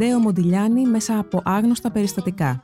Αμεντέο 0.00 0.20
Μοντιλιάνη 0.20 0.86
μέσα 0.86 1.18
από 1.18 1.40
άγνωστα 1.44 1.90
περιστατικά. 1.90 2.60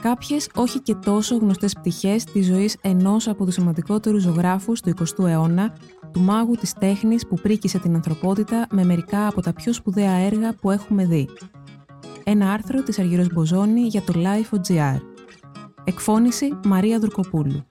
Κάποιες 0.00 0.50
όχι 0.54 0.80
και 0.80 0.94
τόσο 0.94 1.36
γνωστές 1.36 1.72
πτυχές 1.72 2.24
της 2.24 2.46
ζωής 2.46 2.76
ενός 2.80 3.28
από 3.28 3.44
τους 3.44 3.54
σημαντικότερους 3.54 4.22
ζωγράφους 4.22 4.80
του 4.80 4.92
20ου 4.98 5.24
αιώνα, 5.26 5.72
του 6.12 6.20
μάγου 6.20 6.54
της 6.54 6.72
τέχνης 6.72 7.26
που 7.26 7.34
πρίκησε 7.34 7.78
την 7.78 7.94
ανθρωπότητα 7.94 8.66
με 8.70 8.84
μερικά 8.84 9.26
από 9.26 9.40
τα 9.40 9.52
πιο 9.52 9.72
σπουδαία 9.72 10.12
έργα 10.12 10.54
που 10.54 10.70
έχουμε 10.70 11.04
δει. 11.04 11.28
Ένα 12.24 12.52
άρθρο 12.52 12.82
της 12.82 12.98
Αργυρός 12.98 13.32
Μποζόνη 13.32 13.80
για 13.80 14.02
το 14.02 14.12
Life.gr. 14.16 15.00
Εκφώνηση 15.84 16.58
Μαρία 16.64 16.98
Δουρκοπούλου. 16.98 17.66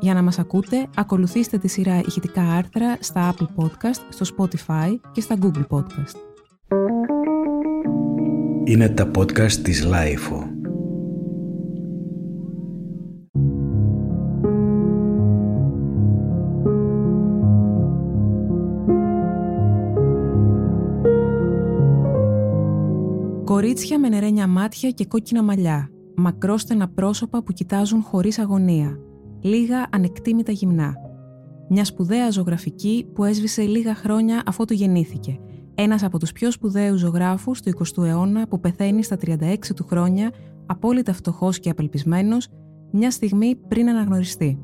Για 0.00 0.14
να 0.14 0.22
μας 0.22 0.38
ακούτε, 0.38 0.86
ακολουθήστε 0.96 1.58
τη 1.58 1.68
σειρά 1.68 1.98
ηχητικά 1.98 2.42
άρθρα 2.42 2.96
στα 3.00 3.34
Apple 3.34 3.62
Podcast, 3.62 4.00
στο 4.08 4.36
Spotify 4.36 4.96
και 5.12 5.20
στα 5.20 5.36
Google 5.40 5.66
Podcast. 5.68 6.35
Είναι 8.68 8.88
τα 8.88 9.10
podcast 9.18 9.52
της 9.52 9.86
Lifeo. 9.86 10.42
Κορίτσια 23.44 23.98
με 23.98 24.08
νερένια 24.08 24.46
μάτια 24.46 24.90
και 24.90 25.06
κόκκινα 25.06 25.42
μαλλιά. 25.42 25.90
Μακρόστενα 26.16 26.88
πρόσωπα 26.88 27.42
που 27.42 27.52
κοιτάζουν 27.52 28.02
χωρίς 28.02 28.38
αγωνία. 28.38 28.98
Λίγα 29.40 29.86
ανεκτήμητα 29.90 30.52
γυμνά. 30.52 30.94
Μια 31.68 31.84
σπουδαία 31.84 32.30
ζωγραφική 32.30 33.06
που 33.14 33.24
έσβησε 33.24 33.62
λίγα 33.62 33.94
χρόνια 33.94 34.42
αφού 34.46 34.64
του 34.64 34.74
γεννήθηκε. 34.74 35.40
Ένας 35.78 36.02
από 36.02 36.18
τους 36.18 36.32
πιο 36.32 36.50
σπουδαίους 36.50 37.00
ζωγράφους 37.00 37.62
του 37.62 37.70
20ου 37.70 38.04
αιώνα 38.04 38.46
που 38.48 38.60
πεθαίνει 38.60 39.02
στα 39.02 39.16
36 39.16 39.74
του 39.76 39.84
χρόνια, 39.84 40.32
απόλυτα 40.66 41.12
φτωχός 41.12 41.58
και 41.58 41.70
απελπισμένος, 41.70 42.48
μια 42.92 43.10
στιγμή 43.10 43.56
πριν 43.68 43.88
αναγνωριστεί. 43.88 44.58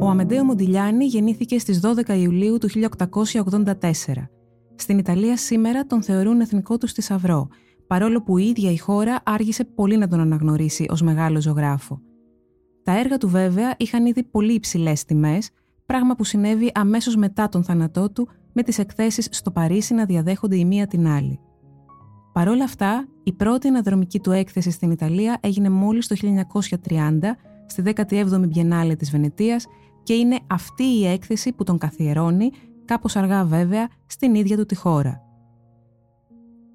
Ο 0.00 0.06
Αμεντέο 0.06 0.44
Μοντιλιάνη 0.44 1.04
γεννήθηκε 1.04 1.58
στις 1.58 1.80
12 1.80 2.14
Ιουλίου 2.18 2.58
του 2.58 2.68
1884. 2.68 4.28
Στην 4.74 4.98
Ιταλία 4.98 5.36
σήμερα 5.36 5.86
τον 5.86 6.02
θεωρούν 6.02 6.40
εθνικό 6.40 6.78
του 6.78 6.88
θησαυρό, 6.88 7.48
παρόλο 7.86 8.22
που 8.22 8.38
η 8.38 8.44
ίδια 8.44 8.70
η 8.70 8.78
χώρα 8.78 9.20
άργησε 9.24 9.64
πολύ 9.64 9.96
να 9.96 10.08
τον 10.08 10.20
αναγνωρίσει 10.20 10.86
ως 10.90 11.02
μεγάλο 11.02 11.40
ζωγράφο. 11.40 12.00
Τα 12.82 12.98
έργα 12.98 13.18
του 13.18 13.28
βέβαια 13.28 13.74
είχαν 13.76 14.06
ήδη 14.06 14.22
πολύ 14.22 14.52
υψηλές 14.52 15.04
τιμές, 15.04 15.50
πράγμα 15.88 16.14
που 16.14 16.24
συνέβη 16.24 16.70
αμέσως 16.74 17.16
μετά 17.16 17.48
τον 17.48 17.64
θάνατό 17.64 18.10
του 18.10 18.28
με 18.52 18.62
τις 18.62 18.78
εκθέσεις 18.78 19.28
στο 19.30 19.50
Παρίσι 19.50 19.94
να 19.94 20.04
διαδέχονται 20.04 20.56
η 20.56 20.64
μία 20.64 20.86
την 20.86 21.06
άλλη. 21.06 21.40
Παρ' 22.32 22.48
όλα 22.48 22.64
αυτά, 22.64 23.08
η 23.22 23.32
πρώτη 23.32 23.68
αναδρομική 23.68 24.20
του 24.20 24.30
έκθεση 24.30 24.70
στην 24.70 24.90
Ιταλία 24.90 25.38
έγινε 25.40 25.68
μόλις 25.68 26.06
το 26.06 26.16
1930 26.86 27.36
στη 27.66 27.82
17η 27.84 28.48
Μπιενάλε 28.48 28.94
της 28.94 29.10
Βενετίας 29.10 29.66
και 30.02 30.12
είναι 30.14 30.38
αυτή 30.46 30.82
η 30.82 31.06
έκθεση 31.06 31.52
που 31.52 31.64
τον 31.64 31.78
καθιερώνει, 31.78 32.50
κάπως 32.84 33.16
αργά 33.16 33.44
βέβαια, 33.44 33.88
στην 34.06 34.34
ίδια 34.34 34.56
του 34.56 34.66
τη 34.66 34.74
χώρα. 34.74 35.27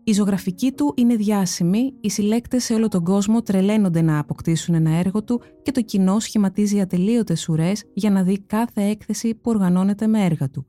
Η 0.05 0.13
ζωγραφική 0.13 0.71
του 0.71 0.93
είναι 0.95 1.15
διάσημη, 1.15 1.93
οι 2.01 2.09
συλλέκτες 2.09 2.63
σε 2.63 2.73
όλο 2.73 2.87
τον 2.87 3.03
κόσμο 3.03 3.41
τρελαίνονται 3.41 4.01
να 4.01 4.19
αποκτήσουν 4.19 4.75
ένα 4.75 4.91
έργο 4.91 5.23
του 5.23 5.41
και 5.61 5.71
το 5.71 5.81
κοινό 5.81 6.19
σχηματίζει 6.19 6.81
ατελείωτες 6.81 7.49
ουρές 7.49 7.83
για 7.93 8.09
να 8.09 8.23
δει 8.23 8.39
κάθε 8.39 8.81
έκθεση 8.81 9.35
που 9.35 9.49
οργανώνεται 9.49 10.07
με 10.07 10.25
έργα 10.25 10.49
του. 10.49 10.65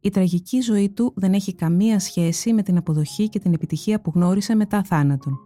Η 0.00 0.08
τραγική 0.10 0.60
ζωή 0.60 0.90
του 0.90 1.12
δεν 1.16 1.32
έχει 1.32 1.54
καμία 1.54 1.98
σχέση 1.98 2.52
με 2.52 2.62
την 2.62 2.76
αποδοχή 2.76 3.28
και 3.28 3.38
την 3.38 3.52
επιτυχία 3.52 4.00
που 4.00 4.12
γνώρισε 4.14 4.54
μετά 4.54 4.82
θάνατον. 4.82 5.38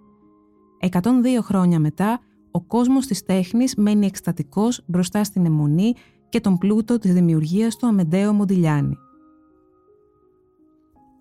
102 0.90 1.00
χρόνια 1.40 1.78
μετά, 1.78 2.20
ο 2.50 2.62
κόσμος 2.62 3.06
της 3.06 3.22
τέχνης 3.22 3.74
μένει 3.74 4.06
εκστατικός 4.06 4.82
μπροστά 4.86 5.24
στην 5.24 5.44
αιμονή 5.44 5.92
και 6.28 6.40
τον 6.40 6.58
πλούτο 6.58 6.98
της 6.98 7.12
δημιουργίας 7.12 7.76
του 7.76 7.86
Αμεντέο 7.86 8.32
Μοντιλιάνη. 8.32 8.96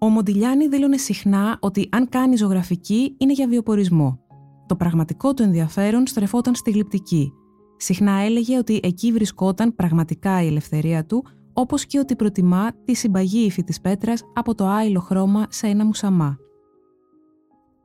Ο 0.05 0.09
Μοντιλιάνη 0.09 0.67
δήλωνε 0.67 0.97
συχνά 0.97 1.57
ότι 1.61 1.89
αν 1.91 2.09
κάνει 2.09 2.35
ζωγραφική 2.35 3.15
είναι 3.17 3.33
για 3.33 3.47
βιοπορισμό. 3.47 4.19
Το 4.65 4.75
πραγματικό 4.75 5.33
του 5.33 5.43
ενδιαφέρον 5.43 6.07
στρεφόταν 6.07 6.55
στη 6.55 6.71
γλυπτική. 6.71 7.31
Συχνά 7.77 8.11
έλεγε 8.11 8.57
ότι 8.57 8.79
εκεί 8.83 9.11
βρισκόταν 9.11 9.75
πραγματικά 9.75 10.43
η 10.43 10.47
ελευθερία 10.47 11.05
του, 11.05 11.25
όπως 11.53 11.85
και 11.85 11.99
ότι 11.99 12.15
προτιμά 12.15 12.71
τη 12.85 12.93
συμπαγή 12.93 13.45
υφή 13.45 13.63
της 13.63 13.81
πέτρας 13.81 14.23
από 14.33 14.55
το 14.55 14.67
άϊλο 14.67 14.99
χρώμα 14.99 15.45
σε 15.49 15.67
ένα 15.67 15.85
μουσαμά. 15.85 16.37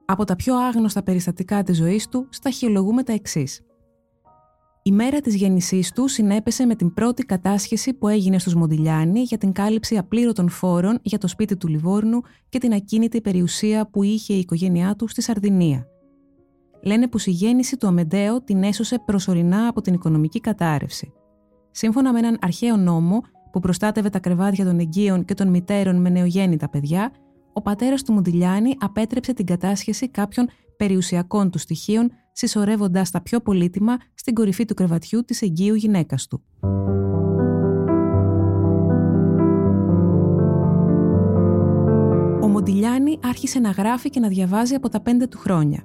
Από 0.04 0.25
τα 0.25 0.37
πιο 0.37 0.56
άγνωστα 0.56 1.02
περιστατικά 1.02 1.62
της 1.62 1.76
ζωής 1.76 2.08
του 2.08 2.26
σταχυολογούμε 2.31 3.02
τα 3.02 3.12
εξής. 3.12 3.60
Η 4.83 4.93
μέρα 4.93 5.21
της 5.21 5.35
γέννησής 5.35 5.93
του 5.93 6.09
συνέπεσε 6.09 6.67
με 6.67 6.75
την 6.75 6.93
πρώτη 6.95 7.23
κατάσχεση 7.23 7.93
που 7.95 8.09
έγινε 8.09 8.39
στους 8.39 8.55
Μοντιλιάνη 8.55 9.21
για 9.21 9.39
την 9.39 9.53
κάλυψη 9.53 9.97
απλήρωτων 9.97 10.49
φόρων 10.49 10.99
για 11.03 11.19
το 11.19 11.29
σπίτι 11.29 11.57
του 11.57 11.69
Λιβόρνου 11.69 12.21
και 12.49 12.59
την 12.59 12.73
ακίνητη 12.73 13.21
περιουσία 13.21 13.91
που 13.91 14.03
είχε 14.03 14.35
η 14.35 14.39
οικογένειά 14.39 14.95
του 14.97 15.09
στη 15.09 15.23
Σαρδινία. 15.23 15.87
Λένε 16.83 17.09
πως 17.09 17.27
η 17.27 17.31
γέννηση 17.31 17.77
του 17.77 17.87
Αμεντέο 17.87 18.43
την 18.43 18.63
έσωσε 18.63 19.03
προσωρινά 19.05 19.69
από 19.69 19.81
την 19.81 19.95
οικονομική 19.95 20.41
κατάρρευση. 20.41 21.12
Σύμφωνα 21.71 22.12
με 22.12 22.19
έναν 22.19 22.39
αρχαίο 22.41 22.77
νόμο 22.77 23.21
που 23.53 23.61
προστάτευε 23.61 24.09
τα 24.11 24.19
κρεβάτια 24.19 24.65
των 24.65 24.79
εγγύων 24.79 25.25
και 25.25 25.35
των 25.35 25.49
μητέρων 25.49 26.01
με 26.01 26.09
νεογέννητα 26.09 26.69
παιδιά, 26.69 27.12
ο 27.53 27.62
πατέρας 27.62 28.03
του 28.03 28.12
Μοντιλιάνη 28.12 28.75
απέτρεψε 28.79 29.33
την 29.33 29.47
κατάσχεση 29.47 30.09
κάποιων 30.09 30.49
περιουσιακών 30.77 31.51
του 31.51 31.59
στοιχείων 31.59 32.11
συσσωρεύοντας 32.41 33.11
τα 33.11 33.21
πιο 33.21 33.41
πολύτιμα 33.41 33.97
στην 34.15 34.34
κορυφή 34.34 34.65
του 34.65 34.75
κρεβατιού 34.75 35.25
της 35.25 35.43
εγγύου 35.43 35.75
γυναίκας 35.75 36.27
του. 36.27 36.43
Ο 42.43 42.49
Μοντιλιάνη 42.49 43.19
άρχισε 43.23 43.59
να 43.59 43.71
γράφει 43.71 44.11
και 44.11 44.21
να 44.21 44.29
διαβάζει 44.29 44.75
από 44.75 44.89
τα 44.89 45.00
πέντε 45.00 45.27
του 45.27 45.39
χρόνια. 45.39 45.84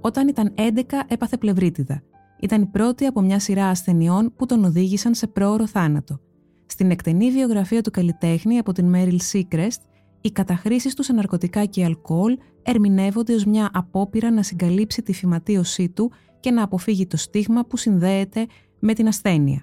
Όταν 0.00 0.28
ήταν 0.28 0.54
11 0.56 0.60
έπαθε 1.08 1.36
πλευρίτιδα. 1.36 2.02
Ήταν 2.40 2.62
η 2.62 2.66
πρώτη 2.66 3.06
από 3.06 3.20
μια 3.20 3.38
σειρά 3.38 3.68
ασθενειών 3.68 4.32
που 4.36 4.46
τον 4.46 4.64
οδήγησαν 4.64 5.14
σε 5.14 5.26
πρόωρο 5.26 5.66
θάνατο. 5.66 6.20
Στην 6.66 6.90
εκτενή 6.90 7.30
βιογραφία 7.30 7.82
του 7.82 7.90
καλλιτέχνη 7.90 8.58
από 8.58 8.72
την 8.72 8.88
Μέριλ 8.88 9.20
Σίκρεστ, 9.20 9.82
οι 10.24 10.32
καταχρήσεις 10.32 10.94
του 10.94 11.02
σε 11.02 11.12
ναρκωτικά 11.12 11.64
και 11.64 11.84
αλκοόλ 11.84 12.38
ερμηνεύονται 12.62 13.34
ως 13.34 13.44
μια 13.44 13.70
απόπειρα 13.72 14.30
να 14.30 14.42
συγκαλύψει 14.42 15.02
τη 15.02 15.12
φυματίωσή 15.12 15.88
του 15.88 16.12
και 16.40 16.50
να 16.50 16.62
αποφύγει 16.62 17.06
το 17.06 17.16
στίγμα 17.16 17.64
που 17.64 17.76
συνδέεται 17.76 18.46
με 18.78 18.92
την 18.92 19.06
ασθένεια. 19.06 19.62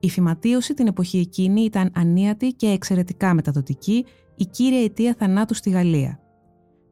Η 0.00 0.10
φυματίωση 0.10 0.74
την 0.74 0.86
εποχή 0.86 1.18
εκείνη 1.18 1.60
ήταν 1.60 1.92
ανίατη 1.94 2.52
και 2.52 2.66
εξαιρετικά 2.66 3.34
μεταδοτική, 3.34 4.04
η 4.36 4.44
κύρια 4.46 4.82
αιτία 4.82 5.14
θανάτου 5.18 5.54
στη 5.54 5.70
Γαλλία. 5.70 6.20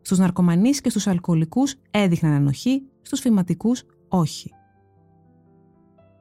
Στους 0.00 0.18
ναρκωμανείς 0.18 0.80
και 0.80 0.90
στους 0.90 1.06
αλκοολικούς 1.06 1.74
έδειχναν 1.90 2.32
ανοχή, 2.32 2.82
στους 3.02 3.20
φυματικούς 3.20 3.82
όχι. 4.08 4.50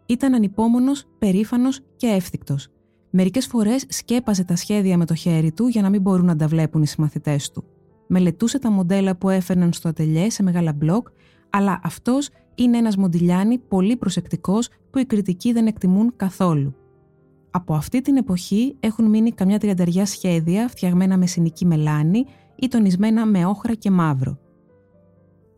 Ήταν 0.05 0.33
ανυπόμονος, 0.33 1.05
περήφανος 1.19 1.79
και 1.95 2.07
εύθυκτος. 2.07 2.69
Μερικές 3.17 3.47
φορές 3.47 3.85
σκέπαζε 3.89 4.43
τα 4.43 4.55
σχέδια 4.55 4.97
με 4.97 5.05
το 5.05 5.15
χέρι 5.15 5.51
του 5.51 5.67
για 5.67 5.81
να 5.81 5.89
μην 5.89 6.01
μπορούν 6.01 6.25
να 6.25 6.35
τα 6.35 6.47
βλέπουν 6.47 6.81
οι 6.81 6.87
συμμαθητές 6.87 7.51
του. 7.51 7.63
Μελετούσε 8.07 8.59
τα 8.59 8.71
μοντέλα 8.71 9.15
που 9.15 9.29
έφερναν 9.29 9.73
στο 9.73 9.89
ατελιέ 9.89 10.29
σε 10.29 10.43
μεγάλα 10.43 10.73
μπλοκ, 10.73 11.07
αλλά 11.49 11.79
αυτός 11.83 12.29
είναι 12.55 12.77
ένας 12.77 12.97
μοντιλιάνι 12.97 13.57
πολύ 13.57 13.97
προσεκτικός 13.97 14.69
που 14.89 14.99
οι 14.99 15.05
κριτικοί 15.05 15.53
δεν 15.53 15.67
εκτιμούν 15.67 16.13
καθόλου. 16.15 16.75
Από 17.51 17.73
αυτή 17.73 18.01
την 18.01 18.17
εποχή 18.17 18.75
έχουν 18.79 19.05
μείνει 19.05 19.31
καμιά 19.31 19.59
τριανταριά 19.59 20.05
σχέδια 20.05 20.67
φτιαγμένα 20.67 21.17
με 21.17 21.28
συνική 21.28 21.66
μελάνη 21.66 22.25
ή 22.55 22.67
τονισμένα 22.67 23.25
με 23.25 23.45
όχρα 23.45 23.73
και 23.73 23.91
μαύρο. 23.91 24.40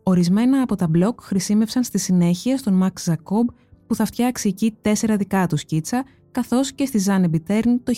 Ορισμένα 0.02 0.62
από 0.62 0.76
τα 0.76 0.88
μπλοκ 0.88 1.20
χρησιμεύσαν 1.22 1.84
στη 1.84 1.98
συνέχεια 1.98 2.56
στον 2.56 2.74
Μαξ 2.74 3.02
Ζακόμπ 3.02 3.48
που 3.86 3.94
θα 3.94 4.04
φτιάξει 4.04 4.48
εκεί 4.48 4.76
τέσσερα 4.82 5.16
δικά 5.16 5.46
του 5.46 5.56
σκίτσα 5.56 6.04
καθώς 6.38 6.72
και 6.72 6.86
στη 6.86 6.98
Ζάνε 6.98 7.28
Μπιτέρν 7.28 7.82
το 7.82 7.92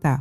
1917. 0.00 0.16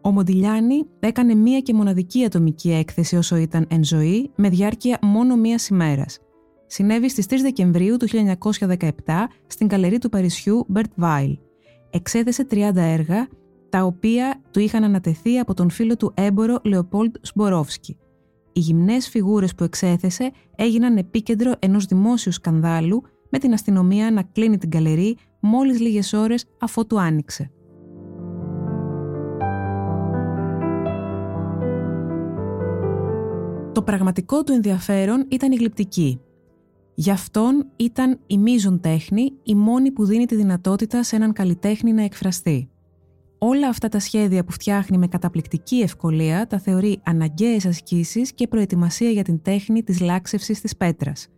Ο 0.00 0.10
Μοντιλιάνη 0.10 0.86
έκανε 1.00 1.34
μία 1.34 1.60
και 1.60 1.74
μοναδική 1.74 2.24
ατομική 2.24 2.72
έκθεση 2.72 3.16
όσο 3.16 3.36
ήταν 3.36 3.66
εν 3.68 3.84
ζωή, 3.84 4.30
με 4.36 4.48
διάρκεια 4.48 4.98
μόνο 5.02 5.36
μίας 5.36 5.68
ημέρας. 5.68 6.18
Συνέβη 6.66 7.08
στις 7.08 7.26
3 7.26 7.42
Δεκεμβρίου 7.42 7.96
του 7.96 8.06
1917 8.08 8.88
στην 9.46 9.68
καλερί 9.68 9.98
του 9.98 10.08
Παρισιού 10.08 10.64
Μπερτ 10.68 10.92
Βάιλ. 10.94 11.38
Εξέθεσε 11.90 12.46
30 12.50 12.72
έργα, 12.74 13.28
τα 13.68 13.84
οποία 13.84 14.40
του 14.50 14.60
είχαν 14.60 14.84
ανατεθεί 14.84 15.38
από 15.38 15.54
τον 15.54 15.70
φίλο 15.70 15.96
του 15.96 16.12
έμπορο 16.14 16.58
Λεοπόλτ 16.64 17.16
Σμπορόφσκι. 17.20 17.96
Οι 18.52 18.60
γυμνές 18.60 19.08
φιγούρες 19.08 19.54
που 19.54 19.64
εξέθεσε 19.64 20.30
έγιναν 20.56 20.96
επίκεντρο 20.96 21.52
ενός 21.58 21.84
δημόσιου 21.84 22.32
σκανδάλου 22.32 23.02
με 23.30 23.38
την 23.38 23.52
αστυνομία 23.52 24.10
να 24.10 24.22
κλείνει 24.22 24.58
την 24.58 24.70
καλερί 24.70 25.16
μόλις 25.42 25.80
λίγες 25.80 26.12
ώρες 26.12 26.44
αφότου 26.58 27.00
άνοιξε. 27.00 27.50
Το 33.72 33.82
πραγματικό 33.82 34.42
του 34.42 34.52
ενδιαφέρον 34.52 35.26
ήταν 35.28 35.52
η 35.52 35.56
γλυπτική. 35.56 36.20
Γι' 36.94 37.10
αυτόν 37.10 37.66
ήταν 37.76 38.18
η 38.26 38.38
μείζον 38.38 38.80
τέχνη 38.80 39.32
η 39.42 39.54
μόνη 39.54 39.90
που 39.90 40.04
δίνει 40.04 40.26
τη 40.26 40.34
δυνατότητα 40.34 41.02
σε 41.02 41.16
έναν 41.16 41.32
καλλιτέχνη 41.32 41.92
να 41.92 42.02
εκφραστεί. 42.02 42.70
Όλα 43.38 43.68
αυτά 43.68 43.88
τα 43.88 43.98
σχέδια 43.98 44.44
που 44.44 44.52
φτιάχνει 44.52 44.98
με 44.98 45.06
καταπληκτική 45.06 45.76
ευκολία 45.76 46.46
τα 46.46 46.58
θεωρεί 46.58 47.00
αναγκαίες 47.04 47.66
ασκήσεις 47.66 48.32
και 48.32 48.48
προετοιμασία 48.48 49.10
για 49.10 49.22
την 49.22 49.42
τέχνη 49.42 49.82
της 49.82 50.00
λάξευσης 50.00 50.60
της 50.60 50.76
πέτρας. 50.76 51.28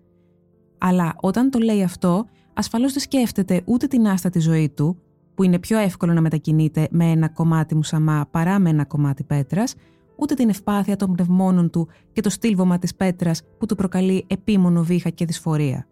Αλλά 0.78 1.14
όταν 1.20 1.50
το 1.50 1.58
λέει 1.58 1.82
αυτό, 1.82 2.24
ασφαλώς 2.54 2.92
δεν 2.92 3.02
σκέφτεται 3.02 3.62
ούτε 3.64 3.86
την 3.86 4.06
άστατη 4.06 4.38
ζωή 4.38 4.68
του, 4.68 4.98
που 5.34 5.42
είναι 5.42 5.58
πιο 5.58 5.78
εύκολο 5.78 6.12
να 6.12 6.20
μετακινείται 6.20 6.88
με 6.90 7.10
ένα 7.10 7.28
κομμάτι 7.28 7.74
μουσαμά 7.74 8.28
παρά 8.30 8.58
με 8.58 8.70
ένα 8.70 8.84
κομμάτι 8.84 9.22
πέτρας, 9.22 9.74
ούτε 10.16 10.34
την 10.34 10.48
ευπάθεια 10.48 10.96
των 10.96 11.14
πνευμόνων 11.14 11.70
του 11.70 11.88
και 12.12 12.20
το 12.20 12.30
στήλβωμα 12.30 12.78
της 12.78 12.94
πέτρας 12.94 13.42
που 13.58 13.66
του 13.66 13.74
προκαλεί 13.74 14.24
επίμονο 14.26 14.82
βήχα 14.82 15.10
και 15.10 15.24
δυσφορία. 15.24 15.86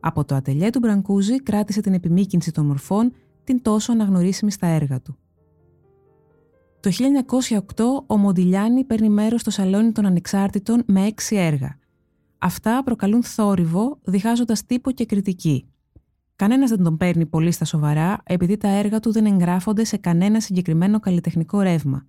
Από 0.00 0.24
το 0.24 0.34
ατελιέ 0.34 0.70
του 0.70 0.78
Μπρανκούζη 0.78 1.42
κράτησε 1.42 1.80
την 1.80 1.94
επιμήκυνση 1.94 2.52
των 2.52 2.66
μορφών, 2.66 3.12
την 3.44 3.62
τόσο 3.62 3.92
αναγνωρίσιμη 3.92 4.50
στα 4.50 4.66
έργα 4.66 5.00
του. 5.00 5.16
Το 6.80 6.90
1908 7.76 7.84
ο 8.06 8.16
Μοντιλιάνη 8.16 8.84
παίρνει 8.84 9.08
μέρος 9.08 9.40
στο 9.40 9.50
Σαλόνι 9.50 9.92
των 9.92 10.06
Ανεξάρτητων 10.06 10.82
με 10.86 11.06
έξι 11.06 11.36
έργα. 11.36 11.78
Αυτά 12.38 12.82
προκαλούν 12.84 13.22
θόρυβο, 13.22 13.98
διχάζοντας 14.02 14.66
τύπο 14.66 14.90
και 14.90 15.06
κριτική. 15.06 15.69
Κανένας 16.40 16.70
δεν 16.70 16.82
τον 16.82 16.96
παίρνει 16.96 17.26
πολύ 17.26 17.52
στα 17.52 17.64
σοβαρά, 17.64 18.18
επειδή 18.24 18.56
τα 18.56 18.68
έργα 18.68 19.00
του 19.00 19.12
δεν 19.12 19.26
εγγράφονται 19.26 19.84
σε 19.84 19.96
κανένα 19.96 20.40
συγκεκριμένο 20.40 21.00
καλλιτεχνικό 21.00 21.60
ρεύμα. 21.60 22.06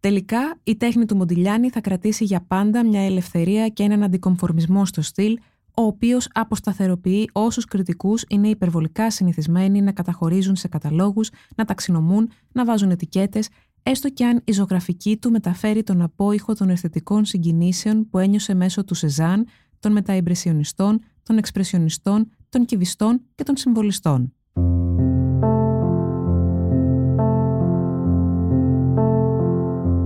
Τελικά, 0.00 0.58
η 0.62 0.76
τέχνη 0.76 1.04
του 1.04 1.16
Μοντιλιάνη 1.16 1.70
θα 1.70 1.80
κρατήσει 1.80 2.24
για 2.24 2.44
πάντα 2.48 2.84
μια 2.86 3.00
ελευθερία 3.04 3.68
και 3.68 3.82
έναν 3.82 4.02
αντικομφορμισμό 4.02 4.84
στο 4.84 5.02
στυλ, 5.02 5.38
ο 5.74 5.82
οποίος 5.82 6.28
αποσταθεροποιεί 6.32 7.30
όσους 7.32 7.64
κριτικούς 7.64 8.24
είναι 8.28 8.48
υπερβολικά 8.48 9.10
συνηθισμένοι 9.10 9.82
να 9.82 9.92
καταχωρίζουν 9.92 10.56
σε 10.56 10.68
καταλόγους, 10.68 11.30
να 11.56 11.64
ταξινομούν, 11.64 12.30
να 12.52 12.64
βάζουν 12.64 12.90
ετικέτες, 12.90 13.48
έστω 13.82 14.10
και 14.10 14.24
αν 14.24 14.40
η 14.44 14.52
ζωγραφική 14.52 15.16
του 15.16 15.30
μεταφέρει 15.30 15.82
τον 15.82 16.02
απόϊχο 16.02 16.54
των 16.54 16.68
αισθητικών 16.68 17.24
συγκινήσεων 17.24 18.08
που 18.10 18.18
ένιωσε 18.18 18.54
μέσω 18.54 18.84
του 18.84 18.94
Σεζάν, 18.94 19.46
των 19.80 19.92
μεταϊμπρεσιονιστών, 19.92 21.00
των 21.22 21.38
εξπρεσιονιστών, 21.38 22.30
των 22.48 22.64
κυβιστών 22.64 23.20
και 23.34 23.42
των 23.42 23.56
συμβολιστών. 23.56 24.32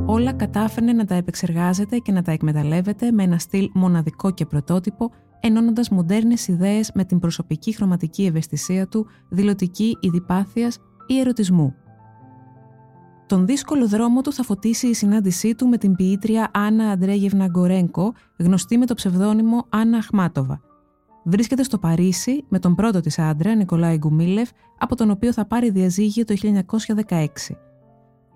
Όλα 0.06 0.32
κατάφερνε 0.32 0.92
να 0.92 1.04
τα 1.04 1.14
επεξεργάζεται 1.14 1.98
και 1.98 2.12
να 2.12 2.22
τα 2.22 2.32
εκμεταλλεύεται 2.32 3.12
με 3.12 3.22
ένα 3.22 3.38
στυλ 3.38 3.70
μοναδικό 3.74 4.30
και 4.30 4.46
πρωτότυπο, 4.46 5.10
ενώνοντας 5.40 5.88
μοντέρνες 5.88 6.48
ιδέες 6.48 6.90
με 6.94 7.04
την 7.04 7.18
προσωπική 7.18 7.72
χρωματική 7.72 8.24
ευαισθησία 8.24 8.86
του, 8.88 9.06
δηλωτική 9.28 9.96
ειδipάθειας 10.00 10.78
ή 11.06 11.18
ερωτισμού. 11.18 11.74
Τον 13.26 13.46
δύσκολο 13.46 13.88
δρόμο 13.88 14.20
του 14.20 14.32
θα 14.32 14.42
φωτίσει 14.42 14.86
η 14.86 14.94
συνάντησή 14.94 15.54
του 15.54 15.68
με 15.68 15.76
την 15.76 15.94
ποιήτρια 15.94 16.50
Άννα 16.52 16.90
Αντρέγευνα 16.90 17.46
Γκορένκο, 17.46 18.14
γνωστή 18.38 18.78
με 18.78 18.86
το 18.86 18.94
ψευδόνυμο 18.94 19.66
Άννα 19.68 19.98
Αχμάτοβα. 19.98 20.71
Βρίσκεται 21.22 21.62
στο 21.62 21.78
Παρίσι 21.78 22.44
με 22.48 22.58
τον 22.58 22.74
πρώτο 22.74 23.00
της 23.00 23.18
άντρα, 23.18 23.54
Νικολάη 23.54 23.96
Γκουμίλεφ, 23.96 24.50
από 24.78 24.96
τον 24.96 25.10
οποίο 25.10 25.32
θα 25.32 25.44
πάρει 25.44 25.70
διαζύγιο 25.70 26.24
το 26.24 26.34
1916. 27.08 27.26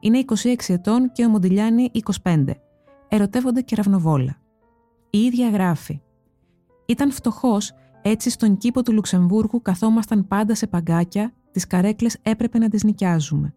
Είναι 0.00 0.24
26 0.42 0.54
ετών 0.68 1.12
και 1.12 1.24
ο 1.24 1.28
Μοντιλιάνη 1.28 1.90
25. 2.22 2.44
Ερωτεύονται 3.08 3.60
κεραυνοβόλα. 3.60 4.36
Η 5.10 5.18
ίδια 5.18 5.50
γράφει 5.50 6.00
«Ήταν 6.86 7.12
φτωχός, 7.12 7.72
έτσι 8.02 8.30
στον 8.30 8.56
κήπο 8.56 8.82
του 8.82 8.92
Λουξεμβούργου 8.92 9.62
καθόμασταν 9.62 10.26
πάντα 10.26 10.54
σε 10.54 10.66
παγκάκια, 10.66 11.32
τις 11.50 11.66
καρέκλες 11.66 12.18
έπρεπε 12.22 12.58
να 12.58 12.68
τις 12.68 12.84
νοικιάζουμε 12.84 13.54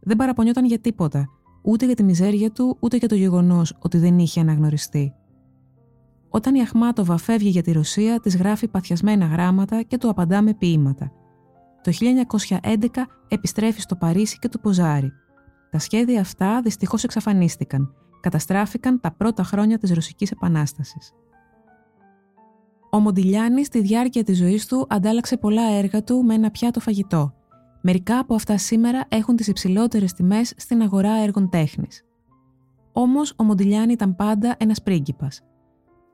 δεν 0.00 0.16
παραπονιόταν 0.16 0.64
για 0.64 0.78
τίποτα, 0.78 1.28
ούτε 1.62 1.86
για 1.86 1.94
τη 1.94 2.02
μιζέρια 2.02 2.50
του, 2.50 2.76
ούτε 2.80 2.96
για 2.96 3.08
το 3.08 3.14
γεγονός 3.14 3.76
ότι 3.78 3.98
δεν 3.98 4.18
είχε 4.18 4.40
αναγνωριστεί. 4.40 5.14
Όταν 6.30 6.54
η 6.54 6.60
Αχμάτοβα 6.60 7.16
φεύγει 7.16 7.48
για 7.48 7.62
τη 7.62 7.72
Ρωσία, 7.72 8.20
της 8.20 8.36
γράφει 8.36 8.68
παθιασμένα 8.68 9.26
γράμματα 9.26 9.82
και 9.82 9.98
του 9.98 10.08
απαντά 10.08 10.42
με 10.42 10.54
ποίηματα. 10.54 11.12
Το 11.82 11.92
1911 12.60 12.86
επιστρέφει 13.28 13.80
στο 13.80 13.96
Παρίσι 13.96 14.38
και 14.38 14.48
το 14.48 14.58
Ποζάρι. 14.58 15.12
Τα 15.70 15.78
σχέδια 15.78 16.20
αυτά 16.20 16.60
δυστυχώς 16.60 17.04
εξαφανίστηκαν. 17.04 17.94
Καταστράφηκαν 18.20 19.00
τα 19.00 19.12
πρώτα 19.12 19.42
χρόνια 19.42 19.78
της 19.78 19.92
Ρωσικής 19.92 20.30
Επανάστασης. 20.30 21.12
Ο 22.90 22.98
Μοντιλιάνη 22.98 23.64
στη 23.64 23.80
διάρκεια 23.80 24.24
της 24.24 24.38
ζωής 24.38 24.66
του 24.66 24.86
αντάλλαξε 24.88 25.36
πολλά 25.36 25.70
έργα 25.70 26.02
του 26.02 26.22
με 26.24 26.34
ένα 26.34 26.50
πιάτο 26.50 26.80
φαγητό. 26.80 27.34
Μερικά 27.80 28.18
από 28.18 28.34
αυτά 28.34 28.58
σήμερα 28.58 29.04
έχουν 29.08 29.36
τις 29.36 29.46
υψηλότερες 29.46 30.12
τιμές 30.12 30.54
στην 30.56 30.82
αγορά 30.82 31.12
έργων 31.12 31.48
τέχνης. 31.48 32.04
Όμως 32.92 33.34
ο 33.36 33.44
Μοντιλιάνη 33.44 33.92
ήταν 33.92 34.16
πάντα 34.16 34.54
ένας 34.58 34.82
πρίγκιπας. 34.82 35.42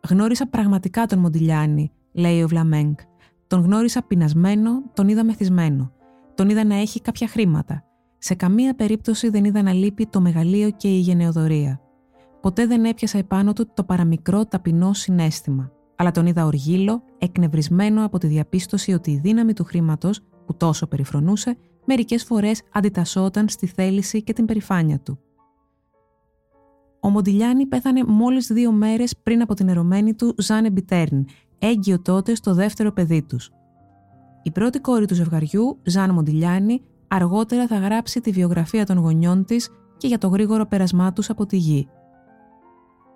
Γνώρισα 0.09 0.47
πραγματικά 0.47 1.07
τον 1.07 1.19
Μοντιλιάνη, 1.19 1.93
λέει 2.13 2.43
ο 2.43 2.49
Βλαμένκ. 2.49 3.01
Τον 3.47 3.61
γνώρισα 3.61 4.03
πεινασμένο, 4.03 4.83
τον 4.95 5.09
είδα 5.09 5.25
μεθυσμένο. 5.25 5.93
Τον 6.35 6.49
είδα 6.49 6.65
να 6.65 6.75
έχει 6.75 7.01
κάποια 7.01 7.29
χρήματα. 7.29 7.85
Σε 8.19 8.35
καμία 8.35 8.75
περίπτωση 8.75 9.29
δεν 9.29 9.45
είδα 9.45 9.63
να 9.63 9.73
λείπει 9.73 10.07
το 10.07 10.21
μεγαλείο 10.21 10.71
και 10.71 10.89
η 10.89 10.99
γενεοδορία. 10.99 11.81
Ποτέ 12.41 12.67
δεν 12.67 12.85
έπιασα 12.85 13.19
επάνω 13.19 13.53
του 13.53 13.71
το 13.75 13.85
παραμικρό 13.85 14.45
ταπεινό 14.45 14.93
συνέστημα. 14.93 15.71
Αλλά 15.97 16.11
τον 16.11 16.27
είδα 16.27 16.45
οργήλο, 16.45 17.03
εκνευρισμένο 17.19 18.05
από 18.05 18.19
τη 18.19 18.27
διαπίστωση 18.27 18.93
ότι 18.93 19.11
η 19.11 19.19
δύναμη 19.19 19.53
του 19.53 19.65
χρήματος 19.65 20.21
που 20.47 20.57
τόσο 20.57 20.87
περιφρονούσε, 20.87 21.57
μερικές 21.85 22.25
φορές 22.25 22.63
αντιτασσόταν 22.73 23.49
στη 23.49 23.67
θέληση 23.67 24.23
και 24.23 24.33
την 24.33 24.45
περηφάνεια 24.45 24.99
του. 25.01 25.19
Ο 27.17 27.19
Μοντιλιάνη 27.19 27.67
πέθανε 27.67 28.05
μόλις 28.07 28.47
δύο 28.47 28.73
μέρες 28.73 29.15
πριν 29.23 29.43
από 29.43 29.55
την 29.55 29.69
ερωμένη 29.69 30.15
του 30.15 30.35
Ζάνε 30.39 30.71
Μπιτέρν, 30.71 31.27
έγκυο 31.59 32.03
τότε 32.03 32.35
στο 32.35 32.55
δεύτερο 32.55 32.93
παιδί 32.93 33.23
τους. 33.23 33.51
Η 34.43 34.51
πρώτη 34.51 34.79
κόρη 34.79 35.07
του 35.07 35.15
ζευγαριού, 35.15 35.79
Ζαν 35.85 36.11
Μοντιλιάνη, 36.11 36.83
αργότερα 37.09 37.67
θα 37.67 37.77
γράψει 37.77 38.21
τη 38.21 38.31
βιογραφία 38.31 38.87
των 38.87 38.99
γονιών 38.99 39.45
της 39.45 39.69
και 39.97 40.07
για 40.07 40.19
το 40.19 40.29
γρήγορο 40.29 40.67
πέρασμά 40.67 41.13
τους 41.13 41.31
από 41.31 41.47
τη 41.47 41.57
γη. 41.57 41.89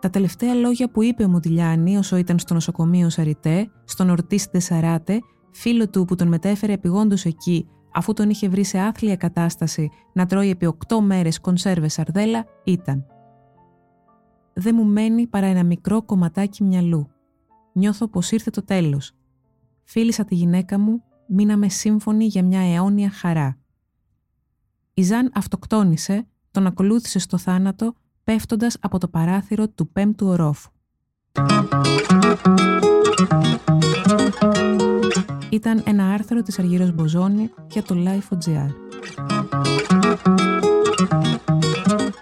Τα 0.00 0.10
τελευταία 0.10 0.54
λόγια 0.54 0.90
που 0.90 1.02
είπε 1.02 1.24
ο 1.24 1.28
Μοντιλιάνη 1.28 1.96
όσο 1.96 2.16
ήταν 2.16 2.38
στο 2.38 2.54
νοσοκομείο 2.54 3.10
Σαριτέ, 3.10 3.70
στον 3.84 4.10
Ορτίς 4.10 4.50
Ντεσαράτε, 4.50 5.18
φίλο 5.50 5.88
του 5.88 6.04
που 6.04 6.14
τον 6.14 6.28
μετέφερε 6.28 6.72
επιγόντως 6.72 7.24
εκεί, 7.24 7.68
αφού 7.94 8.12
τον 8.12 8.30
είχε 8.30 8.48
βρει 8.48 8.64
σε 8.64 8.78
άθλια 8.78 9.16
κατάσταση 9.16 9.90
να 10.12 10.26
τρώει 10.26 10.50
επί 10.50 10.66
οκτώ 10.66 11.00
μέρες 11.00 11.40
κονσέρβες 11.40 11.92
σαρδέλα, 11.92 12.44
ήταν 12.64 13.04
«Δεν 14.60 14.74
μου 14.74 14.84
μένει 14.84 15.26
παρά 15.26 15.46
ένα 15.46 15.64
μικρό 15.64 16.02
κομματάκι 16.02 16.62
μυαλού. 16.62 17.10
Νιώθω 17.72 18.08
πως 18.08 18.30
ήρθε 18.30 18.50
το 18.50 18.64
τέλος. 18.64 19.12
Φίλησα 19.84 20.24
τη 20.24 20.34
γυναίκα 20.34 20.78
μου, 20.78 21.02
μείναμε 21.28 21.68
σύμφωνοι 21.68 22.24
για 22.24 22.44
μια 22.44 22.60
αιώνια 22.60 23.10
χαρά. 23.10 23.58
Η 24.94 25.02
Ζαν 25.02 25.30
αυτοκτόνησε, 25.34 26.26
τον 26.50 26.66
ακολούθησε 26.66 27.18
στο 27.18 27.38
θάνατο, 27.38 27.94
πέφτοντας 28.24 28.76
από 28.80 28.98
το 28.98 29.08
παράθυρο 29.08 29.68
του 29.68 29.88
πέμπτου 29.88 30.26
ορόφου 30.26 30.70
ήταν 35.50 35.82
ένα 35.86 36.12
άρθρο 36.12 36.42
της 36.42 36.58
Αργύρος 36.58 36.92
Μποζόνη 36.92 37.50
για 37.70 37.82
το 37.82 37.94
Life.gr. 37.98 38.68